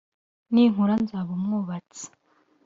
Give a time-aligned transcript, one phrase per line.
[0.53, 2.05] ninkura nzaba umwubatsi